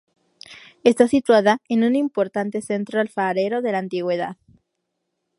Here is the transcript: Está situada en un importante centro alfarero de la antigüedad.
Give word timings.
Está 0.83 1.07
situada 1.07 1.59
en 1.69 1.83
un 1.83 1.95
importante 1.95 2.63
centro 2.63 2.99
alfarero 2.99 3.61
de 3.61 3.71
la 3.71 3.77
antigüedad. 3.77 4.35